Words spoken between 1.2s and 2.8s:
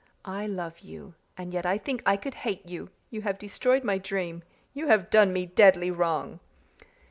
and yet I think I could hate